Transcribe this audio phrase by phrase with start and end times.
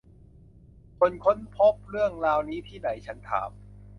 [0.97, 2.89] คุณค้นพบเรื่องราวนี้ที่ไหน?
[3.05, 3.49] ฉันถาม